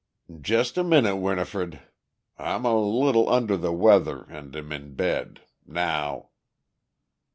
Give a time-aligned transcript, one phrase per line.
[0.41, 1.79] "Just a minute, Winifred.
[2.39, 5.41] I'm a little under the weather and am in bed.
[5.63, 6.29] Now."